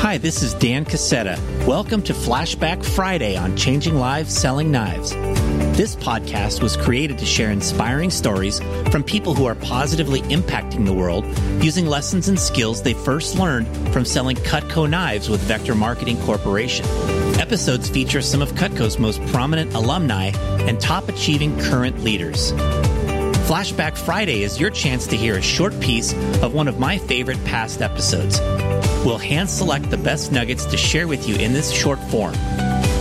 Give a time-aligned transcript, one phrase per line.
[0.00, 1.38] Hi, this is Dan Casetta.
[1.66, 5.10] Welcome to Flashback Friday on Changing Lives Selling Knives.
[5.76, 8.60] This podcast was created to share inspiring stories
[8.90, 11.26] from people who are positively impacting the world
[11.62, 16.86] using lessons and skills they first learned from selling Cutco knives with Vector Marketing Corporation.
[17.38, 20.30] Episodes feature some of Cutco's most prominent alumni
[20.60, 22.52] and top achieving current leaders.
[23.50, 27.44] Flashback Friday is your chance to hear a short piece of one of my favorite
[27.44, 28.38] past episodes.
[29.04, 32.34] We'll hand select the best nuggets to share with you in this short form.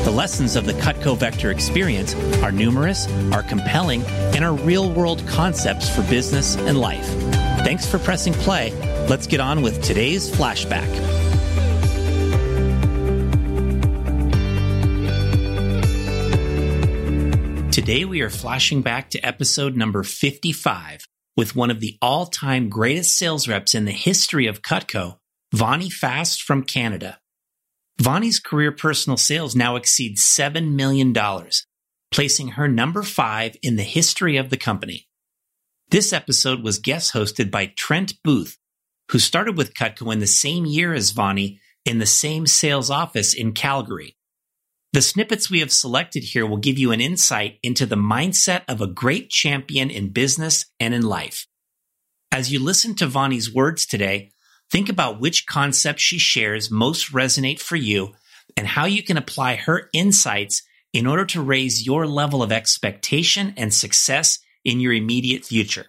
[0.05, 4.01] The lessons of the Cutco Vector experience are numerous, are compelling,
[4.33, 7.05] and are real world concepts for business and life.
[7.63, 8.71] Thanks for pressing play.
[9.07, 11.18] Let's get on with today's flashback.
[17.79, 21.07] Today we are flashing back to episode number 55
[21.38, 25.15] with one of the all time greatest sales reps in the history of Cutco,
[25.53, 27.19] Vonnie Fast from Canada.
[27.97, 31.16] Vonnie's career personal sales now exceed $7 million,
[32.11, 35.07] placing her number five in the history of the company.
[35.89, 38.57] This episode was guest hosted by Trent Booth,
[39.09, 43.33] who started with Cutco in the same year as Vonnie in the same sales office
[43.33, 44.17] in Calgary.
[44.91, 48.81] The snippets we have selected here will give you an insight into the mindset of
[48.81, 51.45] a great champion in business and in life.
[52.31, 54.31] As you listen to Vonnie's words today,
[54.71, 58.13] think about which concepts she shares most resonate for you
[58.57, 63.53] and how you can apply her insights in order to raise your level of expectation
[63.57, 65.85] and success in your immediate future.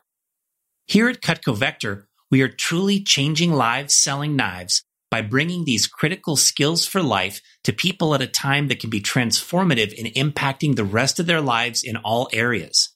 [0.87, 6.37] Here at Cutco Vector, we are truly changing lives selling knives by bringing these critical
[6.37, 10.85] skills for life to people at a time that can be transformative in impacting the
[10.85, 12.91] rest of their lives in all areas.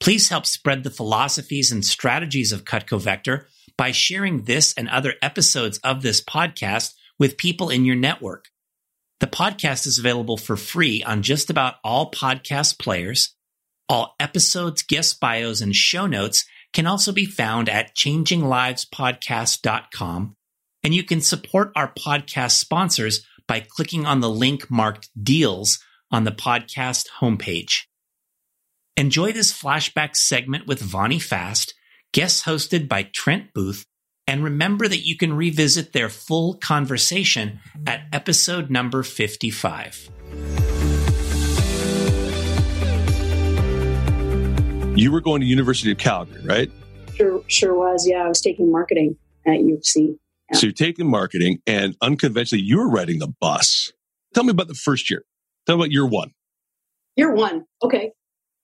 [0.00, 5.14] Please help spread the philosophies and strategies of Cutco Vector by sharing this and other
[5.22, 8.46] episodes of this podcast with people in your network.
[9.20, 13.34] The podcast is available for free on just about all podcast players.
[13.88, 20.36] All episodes, guest bios, and show notes can also be found at changinglivespodcast.com
[20.82, 25.78] and you can support our podcast sponsors by clicking on the link marked deals
[26.10, 27.82] on the podcast homepage.
[28.96, 31.74] Enjoy this flashback segment with Vonnie Fast,
[32.12, 33.86] guest hosted by Trent Booth,
[34.26, 40.10] and remember that you can revisit their full conversation at episode number 55.
[44.96, 46.70] You were going to University of Calgary, right?
[47.14, 48.06] Sure, sure was.
[48.06, 49.16] Yeah, I was taking marketing
[49.46, 50.18] at U of C.
[50.52, 53.92] So you're taking marketing and unconventionally, you're riding the bus.
[54.34, 55.24] Tell me about the first year.
[55.66, 56.32] Tell me about year one.
[57.16, 57.64] Year one.
[57.82, 58.12] Okay.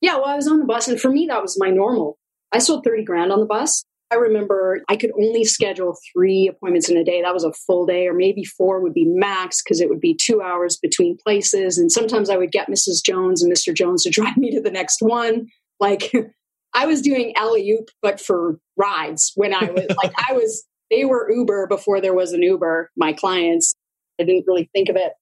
[0.01, 2.19] Yeah, well, I was on the bus, and for me, that was my normal.
[2.53, 3.85] I sold 30 grand on the bus.
[4.13, 7.23] I remember I could only schedule three appointments in a day.
[7.23, 10.15] That was a full day, or maybe four would be max because it would be
[10.15, 11.77] two hours between places.
[11.77, 13.05] And sometimes I would get Mrs.
[13.05, 13.75] Jones and Mr.
[13.75, 15.47] Jones to drive me to the next one.
[15.81, 16.13] Like
[16.75, 21.05] I was doing alley oop, but for rides when I was like, I was they
[21.05, 23.75] were Uber before there was an Uber, my clients.
[24.21, 25.13] I didn't really think of it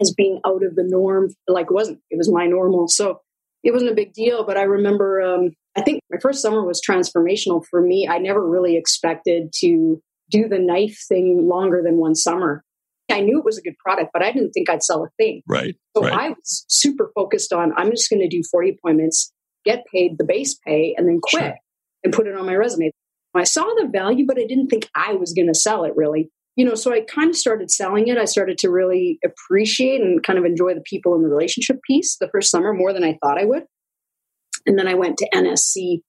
[0.00, 1.30] as being out of the norm.
[1.46, 2.88] Like it wasn't, it was my normal.
[2.88, 3.20] So
[3.62, 4.44] it wasn't a big deal.
[4.44, 8.08] But I remember, um, I think my first summer was transformational for me.
[8.08, 12.64] I never really expected to do the knife thing longer than one summer.
[13.10, 15.42] I knew it was a good product, but I didn't think I'd sell a thing.
[15.46, 15.76] Right.
[15.96, 16.12] So right.
[16.12, 19.32] I was super focused on I'm just going to do 40 appointments,
[19.64, 21.54] get paid the base pay, and then quit sure.
[22.04, 22.92] and put it on my resume.
[23.34, 26.30] I saw the value, but I didn't think I was going to sell it really.
[26.56, 28.18] You know, so I kind of started selling it.
[28.18, 32.16] I started to really appreciate and kind of enjoy the people and the relationship piece
[32.18, 33.64] the first summer more than I thought I would.
[34.66, 36.00] And then I went to NSC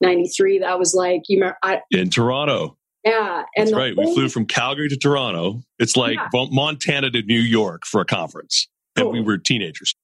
[0.00, 0.60] 93.
[0.60, 2.76] That was like, you remember, I, in Toronto.
[3.04, 3.44] Yeah.
[3.56, 3.96] And That's right.
[3.96, 5.62] we flew from Calgary to Toronto.
[5.78, 6.46] It's like yeah.
[6.50, 8.68] Montana to New York for a conference.
[8.96, 9.94] And we were teenagers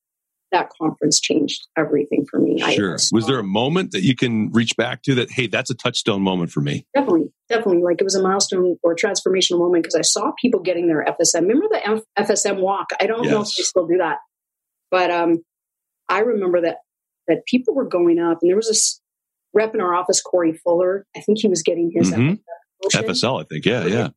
[0.53, 2.59] that conference changed everything for me.
[2.75, 2.97] Sure.
[3.12, 6.22] was there a moment that you can reach back to that, hey, that's a touchstone
[6.22, 6.86] moment for me?
[6.94, 7.32] Definitely.
[7.48, 7.82] Definitely.
[7.82, 11.43] Like it was a milestone or transformational moment because I saw people getting their FSM.
[11.43, 12.88] Remember the F- FSM walk?
[13.00, 13.32] I don't yes.
[13.32, 14.19] know if they still do that.
[14.90, 15.44] But um,
[16.08, 16.78] I remember that
[17.26, 19.00] that people were going up and there was this
[19.52, 21.06] rep in our office, Corey Fuller.
[21.14, 22.34] I think he was getting his mm-hmm.
[22.96, 23.67] FSL, I think.
[23.67, 24.08] Yeah, yeah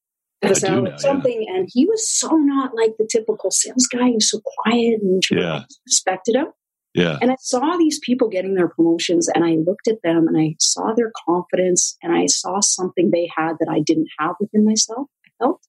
[0.43, 1.45] or something.
[1.47, 1.55] Yeah.
[1.55, 4.07] And he was so not like the typical sales guy.
[4.07, 5.63] He was so quiet and yeah.
[5.85, 6.47] respected him.
[6.93, 7.17] Yeah.
[7.21, 10.55] And I saw these people getting their promotions and I looked at them and I
[10.59, 15.07] saw their confidence and I saw something they had that I didn't have within myself.
[15.25, 15.61] I felt.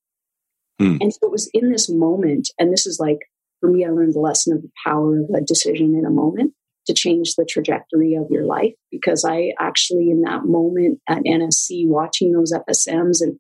[0.80, 0.96] Hmm.
[1.00, 3.18] And so it was in this moment, and this is like
[3.62, 6.52] for me, I learned the lesson of the power of a decision in a moment
[6.86, 8.74] to change the trajectory of your life.
[8.90, 13.38] Because I actually, in that moment at NSC, watching those FSMs and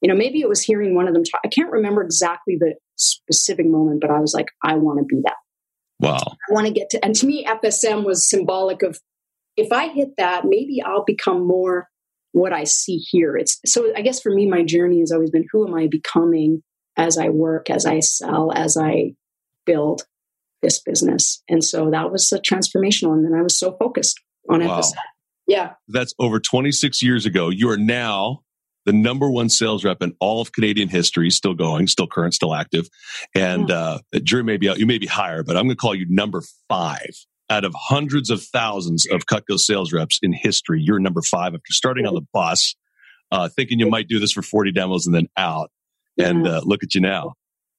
[0.00, 1.40] you know, maybe it was hearing one of them talk.
[1.44, 5.20] I can't remember exactly the specific moment, but I was like, I want to be
[5.24, 5.36] that.
[6.00, 6.18] Wow.
[6.18, 8.98] I want to get to, and to me, FSM was symbolic of
[9.56, 11.88] if I hit that, maybe I'll become more
[12.32, 13.36] what I see here.
[13.36, 16.62] It's so I guess for me, my journey has always been who am I becoming
[16.96, 19.14] as I work, as I sell, as I
[19.66, 20.02] build
[20.62, 21.42] this business.
[21.48, 23.12] And so that was a transformational.
[23.12, 24.80] And then I was so focused on wow.
[24.80, 24.94] FSM.
[25.46, 25.72] Yeah.
[25.88, 27.48] That's over 26 years ago.
[27.48, 28.42] You are now
[28.86, 32.54] the number one sales rep in all of Canadian history, still going, still current, still
[32.54, 32.88] active.
[33.34, 35.94] And uh, jury may be out, you may be higher, but I'm going to call
[35.94, 37.10] you number five
[37.50, 40.80] out of hundreds of thousands of Cutco sales reps in history.
[40.82, 42.74] You're number five after starting on the bus,
[43.30, 45.70] uh, thinking you might do this for 40 demos and then out.
[46.18, 47.34] And uh, look at you now.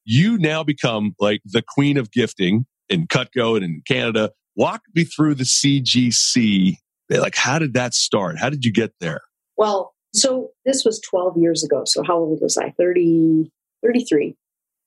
[0.06, 4.32] You now become like the queen of gifting in Cutco and in Canada.
[4.56, 6.76] Walk me through the CGC.
[7.10, 8.38] Like, how did that start?
[8.40, 9.22] How did you get there?
[9.58, 11.84] Well, so this was 12 years ago.
[11.86, 12.72] So how old was I?
[12.72, 13.52] 30,
[13.84, 14.36] 33.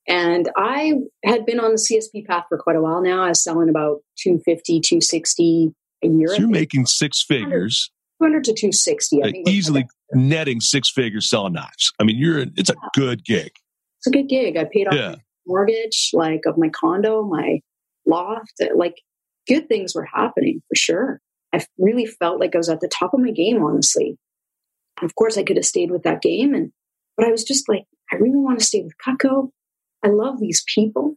[0.07, 0.93] And I
[1.23, 3.23] had been on the CSP path for quite a while now.
[3.23, 5.71] I was selling about 250, 260
[6.03, 6.27] a year.
[6.27, 7.89] So you're making six figures.
[8.21, 9.23] 200 to 260.
[9.23, 11.93] Uh, easily netting six figures selling knives.
[11.99, 13.51] I mean, you're, it's a good gig.
[13.99, 14.57] It's a good gig.
[14.57, 15.15] I paid off yeah.
[15.47, 17.61] mortgage, like of my condo, my
[18.05, 18.95] loft, like
[19.47, 21.21] good things were happening for sure.
[21.53, 24.17] I really felt like I was at the top of my game, honestly.
[25.03, 26.71] Of course, I could have stayed with that game, and
[27.17, 29.49] but I was just like, I really want to stay with Cutco.
[30.03, 31.15] I love these people.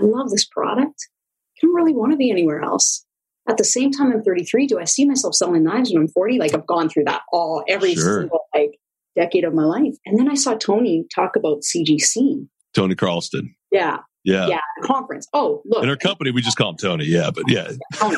[0.00, 1.08] I love this product.
[1.56, 3.04] I don't really want to be anywhere else.
[3.48, 4.66] At the same time, I'm 33.
[4.66, 6.38] Do I see myself selling knives when I'm 40?
[6.38, 8.20] Like I've gone through that all every sure.
[8.20, 8.78] single like
[9.16, 9.94] decade of my life.
[10.04, 12.46] And then I saw Tony talk about CGC.
[12.74, 13.54] Tony Carlston.
[13.72, 13.98] Yeah.
[14.28, 14.46] Yeah.
[14.46, 14.60] Yeah.
[14.82, 15.26] Conference.
[15.32, 15.82] Oh, look.
[15.82, 17.06] In our company, we just call him Tony.
[17.06, 17.30] Yeah.
[17.34, 17.70] But yeah.
[17.94, 18.16] Tony,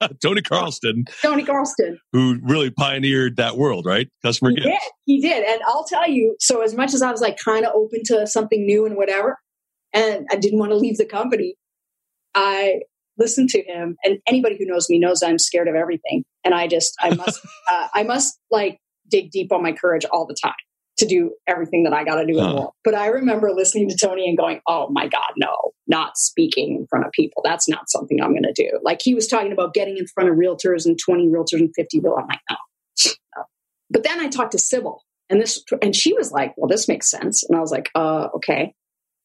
[0.00, 0.08] yeah.
[0.22, 1.06] Tony Carlston.
[1.22, 1.96] Tony Carlston.
[2.12, 4.08] Who really pioneered that world, right?
[4.22, 4.78] Customer he Did.
[5.06, 5.44] He did.
[5.44, 8.26] And I'll tell you, so as much as I was like kind of open to
[8.28, 9.38] something new and whatever,
[9.92, 11.56] and I didn't want to leave the company,
[12.34, 12.82] I
[13.18, 13.96] listened to him.
[14.04, 16.24] And anybody who knows me knows I'm scared of everything.
[16.44, 17.40] And I just, I must,
[17.70, 18.78] uh, I must like
[19.10, 20.54] dig deep on my courage all the time
[20.98, 22.44] to do everything that I got to do huh.
[22.44, 22.72] in the world.
[22.84, 25.54] But I remember listening to Tony and going, "Oh my God, no,
[25.86, 27.42] not speaking in front of people.
[27.44, 30.30] That's not something I'm going to do." Like he was talking about getting in front
[30.30, 32.16] of realtors and 20 realtors and 50 real.
[32.18, 32.56] I'm like, no.
[33.90, 37.10] But then I talked to Sybil, and this, and she was like, "Well, this makes
[37.10, 38.74] sense." And I was like, "Uh, okay."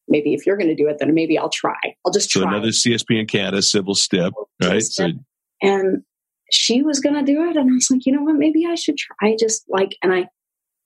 [0.08, 1.78] Maybe if you're going to do it, then maybe I'll try.
[2.04, 2.42] I'll just try.
[2.42, 4.82] So another CSP in Canada, Sybil Stipp, right?
[4.82, 5.08] So,
[5.62, 6.02] and
[6.50, 8.34] she was going to do it, and I was like, you know what?
[8.34, 9.36] Maybe I should try.
[9.38, 10.26] Just like, and I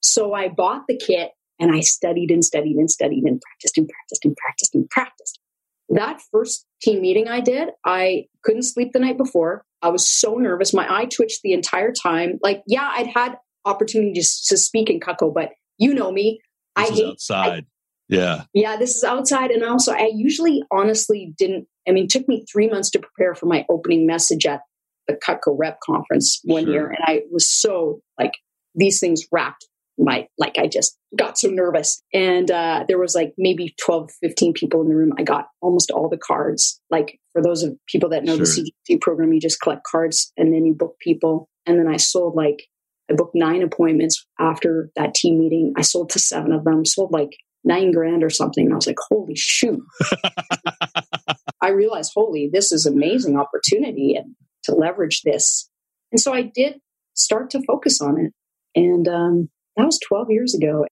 [0.04, 3.88] so I bought the kit and I studied and studied and studied and practiced and
[3.88, 5.40] practiced and practiced and practiced.
[5.88, 9.64] That first team meeting I did, I couldn't sleep the night before.
[9.82, 10.74] I was so nervous.
[10.74, 12.38] My eye twitched the entire time.
[12.42, 16.40] Like, yeah, I'd had opportunities to speak in Cutco, but you know me.
[16.76, 17.64] This I hate outside.
[17.64, 17.66] I,
[18.08, 18.42] yeah.
[18.52, 19.50] Yeah, this is outside.
[19.50, 23.34] And also, I usually honestly didn't, I mean, it took me three months to prepare
[23.34, 24.60] for my opening message at
[25.06, 26.72] the Cutco rep conference one sure.
[26.72, 26.86] year.
[26.88, 28.32] And I was so like,
[28.74, 29.66] these things racked
[29.98, 32.02] my like i just got so nervous.
[32.12, 35.12] And uh, there was like maybe 12 15 people in the room.
[35.18, 36.80] I got almost all the cards.
[36.90, 38.44] Like for those of people that know sure.
[38.44, 41.48] the cgc program you just collect cards and then you book people.
[41.66, 42.64] And then i sold like
[43.10, 45.74] i booked nine appointments after that team meeting.
[45.76, 47.30] I sold to seven of them sold like
[47.64, 48.64] nine grand or something.
[48.64, 49.80] And i was like holy shoot.
[51.60, 54.34] I realized holy this is amazing opportunity and
[54.64, 55.68] to leverage this.
[56.10, 56.80] And so i did
[57.14, 58.32] start to focus on it.
[58.76, 60.86] And um, that was 12 years ago.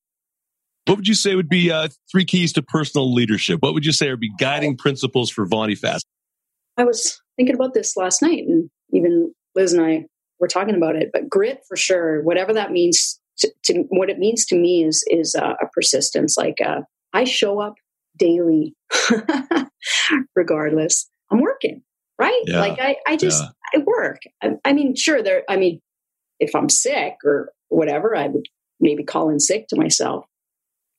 [0.86, 3.62] What would you say would be uh, three keys to personal leadership?
[3.62, 6.04] What would you say would be guiding principles for Vonnie Fast?
[6.76, 10.06] I was thinking about this last night, and even Liz and I
[10.40, 11.10] were talking about it.
[11.12, 15.04] But grit, for sure, whatever that means to, to what it means to me is
[15.08, 16.36] is uh, a persistence.
[16.36, 16.80] Like uh,
[17.12, 17.74] I show up
[18.18, 18.74] daily,
[20.36, 21.08] regardless.
[21.30, 21.82] I'm working,
[22.18, 22.42] right?
[22.46, 22.60] Yeah.
[22.60, 23.80] Like I, I just yeah.
[23.80, 24.18] I work.
[24.42, 25.44] I, I mean, sure, there.
[25.48, 25.80] I mean,
[26.40, 28.46] if I'm sick or whatever, I would
[28.82, 30.26] maybe call in sick to myself.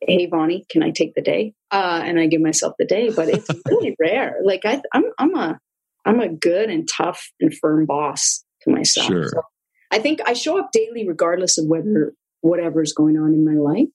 [0.02, 1.54] Hey, Vonnie, can I take the day?
[1.72, 4.38] Uh, and I give myself the day, but it's really rare.
[4.44, 5.60] Like I, I'm, I'm a,
[6.06, 9.08] I'm a good and tough and firm boss to myself.
[9.08, 9.30] Sure.
[9.30, 9.42] So
[9.92, 13.60] I think I show up daily, regardless of whether whatever is going on in my
[13.60, 13.88] life.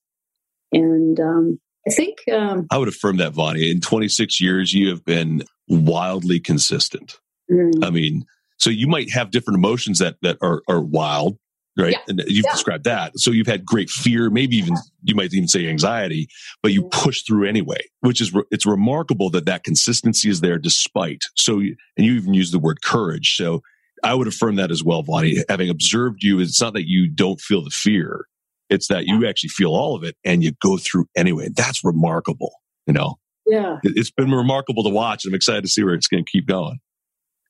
[0.72, 3.70] And um, I think um, I would affirm that, Vonnie.
[3.70, 7.18] In 26 years, you have been wildly consistent.
[7.50, 7.84] Mm.
[7.84, 8.24] I mean,
[8.58, 11.38] so you might have different emotions that that are, are wild,
[11.78, 11.92] right?
[11.92, 11.98] Yeah.
[12.08, 12.52] And you've yeah.
[12.52, 13.12] described that.
[13.16, 16.28] So you've had great fear, maybe even you might even say anxiety,
[16.62, 17.00] but you mm-hmm.
[17.00, 21.22] push through anyway, which is it's remarkable that that consistency is there despite.
[21.36, 23.36] So and you even use the word courage.
[23.36, 23.62] So
[24.04, 25.42] I would affirm that as well, Vonnie.
[25.48, 28.26] Having observed you, it's not that you don't feel the fear,
[28.70, 31.48] It's that you actually feel all of it and you go through anyway.
[31.54, 32.52] That's remarkable.
[32.86, 33.78] You know, Yeah.
[33.82, 35.24] It- it's been remarkable to watch.
[35.24, 36.78] And I'm excited to see where it's going to keep going.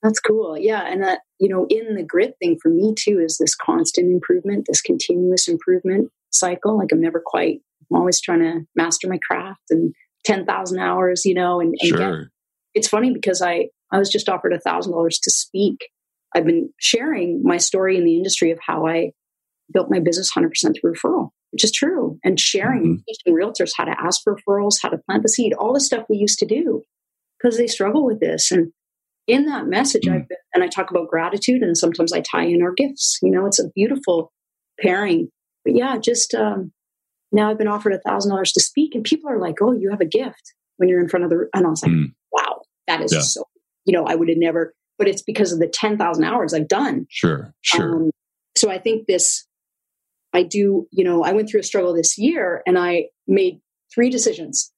[0.01, 0.57] That's cool.
[0.57, 0.81] Yeah.
[0.87, 4.65] And that, you know, in the grit thing for me too is this constant improvement,
[4.67, 6.77] this continuous improvement cycle.
[6.77, 7.59] Like I'm never quite,
[7.91, 9.93] I'm always trying to master my craft and
[10.25, 12.31] 10,000 hours, you know, and, and get- Sure.
[12.73, 15.89] it's funny because I, I was just offered a thousand dollars to speak.
[16.35, 19.11] I've been sharing my story in the industry of how I
[19.73, 22.19] built my business 100% through referral, which is true.
[22.23, 25.53] And sharing and teaching realtors how to ask for referrals, how to plant the seed,
[25.53, 26.83] all the stuff we used to do
[27.41, 28.51] because they struggle with this.
[28.51, 28.71] And
[29.29, 30.13] in that message, Mm.
[30.15, 33.19] I've been, and I talk about gratitude and sometimes I tie in our gifts.
[33.21, 34.31] You know, it's a beautiful
[34.79, 35.29] pairing.
[35.63, 36.71] But yeah, just um,
[37.31, 39.89] now I've been offered a thousand dollars to speak and people are like, oh, you
[39.91, 42.13] have a gift when you're in front of the, and I was like, Mm.
[42.31, 43.19] wow, that is Yeah.
[43.21, 43.43] so,
[43.85, 47.05] you know, I would have never, but it's because of the 10,000 hours I've done.
[47.09, 47.53] Sure.
[47.61, 47.95] Sure.
[47.95, 48.11] Um,
[48.57, 49.45] so I think this,
[50.33, 53.59] I do, you know, I went through a struggle this year and I made
[53.93, 54.71] three decisions.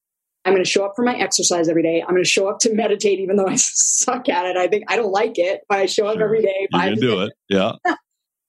[0.44, 2.02] I'm going to show up for my exercise every day.
[2.02, 4.56] I'm going to show up to meditate, even though I suck at it.
[4.56, 6.24] I think I don't like it, but I show up Sure.
[6.24, 6.66] every day.
[6.70, 7.32] You're five going to to do it.
[7.48, 7.72] Yeah.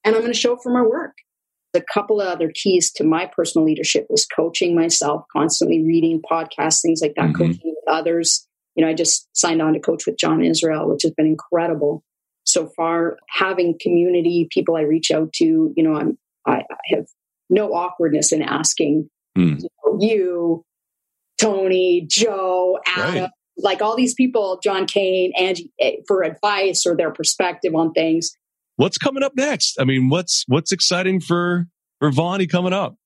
[0.04, 1.12] and I'm going to show up for my work.
[1.76, 6.82] A couple of other keys to my personal leadership was coaching myself, constantly reading podcasts,
[6.82, 7.34] things like that, Mhm.
[7.36, 8.46] coaching with others.
[8.76, 12.02] You know, I just signed on to coach with John Israel, which has been incredible
[12.44, 13.18] so far.
[13.28, 17.06] Having community, people I reach out to, you know, I'm I, I have
[17.50, 19.54] no awkwardness in asking Hmm.
[19.58, 20.64] you, know, you,
[21.40, 23.30] Tony, Joe, Adam, Right.
[23.56, 28.30] like all these people, John Kane, Angie, eh, for advice or their perspective on things.
[28.76, 29.76] What's coming up next?
[29.80, 31.66] I mean, what's what's exciting for
[32.00, 32.96] for Vonnie coming up?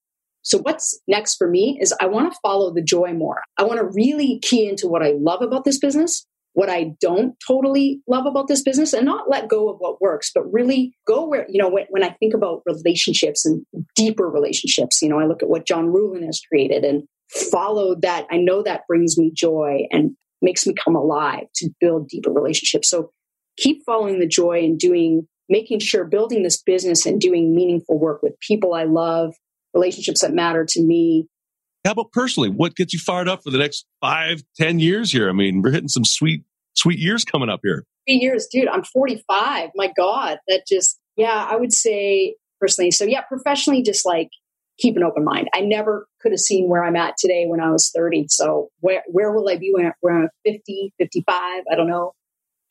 [0.43, 3.43] So what's next for me is I want to follow the joy more.
[3.59, 7.35] I want to really key into what I love about this business, what I don't
[7.47, 11.27] totally love about this business, and not let go of what works, but really go
[11.27, 15.27] where, you know, when, when I think about relationships and deeper relationships, you know, I
[15.27, 18.27] look at what John Ruhlin has created and follow that.
[18.31, 22.89] I know that brings me joy and makes me come alive to build deeper relationships.
[22.89, 23.11] So
[23.57, 28.23] keep following the joy and doing, making sure building this business and doing meaningful work
[28.23, 29.35] with people I love,
[29.75, 31.27] relationships that matter to me.
[31.85, 32.51] How about personally?
[32.51, 35.29] What gets you fired up for the next five, ten years here?
[35.29, 36.43] I mean, we're hitting some sweet,
[36.75, 37.85] sweet years coming up here.
[38.07, 39.71] Three years, dude, I'm 45.
[39.75, 42.91] My God, that just, yeah, I would say personally.
[42.91, 44.29] So, yeah, professionally, just like
[44.79, 45.49] keep an open mind.
[45.55, 48.27] I never could have seen where I'm at today when I was 30.
[48.29, 51.63] So, where, where will I be when, when I'm 50, 55?
[51.71, 52.13] I don't know.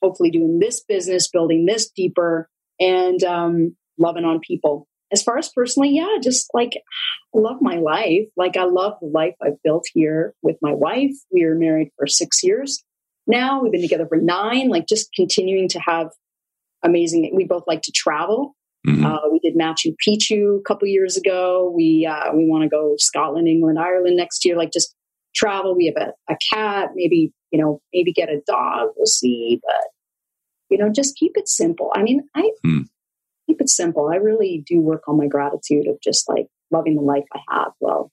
[0.02, 2.50] Hopefully, doing this business, building this deeper,
[2.80, 4.88] and um, loving on people.
[5.12, 6.74] As far as personally, yeah, just like
[7.34, 8.28] love my life.
[8.36, 11.14] Like I love the life I've built here with my wife.
[11.32, 12.84] We were married for six years
[13.26, 13.62] now.
[13.62, 14.70] We've been together for nine.
[14.70, 16.10] Like just continuing to have
[16.84, 17.32] amazing.
[17.34, 18.56] We both like to travel.
[18.86, 19.04] Mhm.
[19.06, 21.74] Uh, we did Machu Picchu a couple years ago.
[21.76, 24.56] We uh, we want to go Scotland, England, Ireland next year.
[24.58, 24.96] Like just
[25.36, 25.76] travel.
[25.76, 26.90] We have a, a cat.
[26.96, 28.90] Maybe you know maybe get a dog.
[28.96, 29.60] We'll see.
[29.64, 29.88] But
[30.70, 31.92] you know just keep it simple.
[31.96, 32.82] I mean I Hmm.
[33.48, 34.10] keep it simple.
[34.12, 37.72] I really do work on my gratitude of just like loving the life I have
[37.80, 38.12] while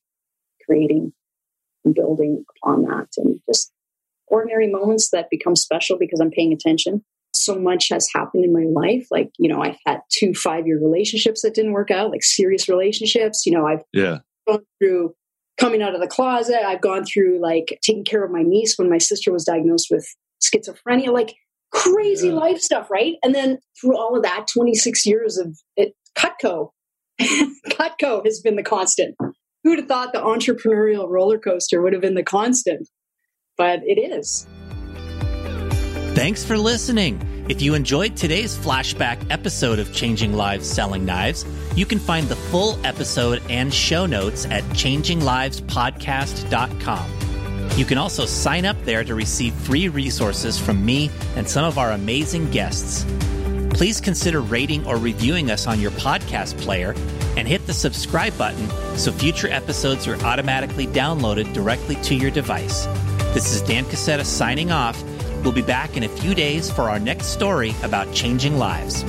[0.64, 1.12] creating
[1.84, 3.70] and building upon that and just
[4.26, 7.04] ordinary moments that become special because I'm paying attention.
[7.44, 9.06] So much has happened in my life.
[9.10, 12.68] Like, you know, I've had two five year relationships that didn't work out, like serious
[12.68, 13.44] relationships.
[13.46, 14.18] You know, I've Yeah.
[14.46, 15.14] gone through
[15.58, 16.66] coming out of the closet.
[16.66, 20.06] I've gone through like taking care of my niece when my sister was diagnosed with
[20.42, 21.34] schizophrenia, like
[21.72, 22.34] crazy Yeah.
[22.34, 23.14] life stuff, right?
[23.22, 26.70] And then through all of that, 26 years of it, Cutco.
[27.20, 29.14] Cutco has been the constant.
[29.62, 32.88] Who would have thought the entrepreneurial roller coaster would have been the constant?
[33.56, 34.46] But it is.
[36.14, 37.18] Thanks for listening.
[37.46, 41.44] If you enjoyed today's flashback episode of Changing Lives Selling Knives,
[41.76, 47.10] you can find the full episode and show notes at changinglivespodcast.com.
[47.76, 51.76] You can also sign up there to receive free resources from me and some of
[51.76, 53.04] our amazing guests.
[53.74, 56.94] Please consider rating or reviewing us on your podcast player
[57.36, 62.86] and hit the subscribe button so future episodes are automatically downloaded directly to your device.
[63.34, 64.98] This is Dan Casetta signing off.
[65.44, 69.04] We'll be back in a few days for our next story about changing lives.